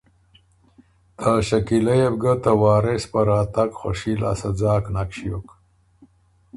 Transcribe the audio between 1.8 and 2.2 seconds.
يې بو